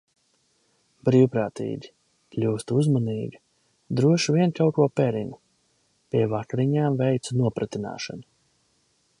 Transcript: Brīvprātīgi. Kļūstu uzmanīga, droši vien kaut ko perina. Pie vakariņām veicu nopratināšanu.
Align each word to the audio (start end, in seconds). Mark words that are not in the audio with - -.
Brīvprātīgi. 1.09 1.91
Kļūstu 2.35 2.79
uzmanīga, 2.83 3.41
droši 3.99 4.37
vien 4.39 4.55
kaut 4.61 4.75
ko 4.79 4.89
perina. 5.01 5.41
Pie 6.11 6.27
vakariņām 6.35 7.01
veicu 7.07 7.41
nopratināšanu. 7.45 8.27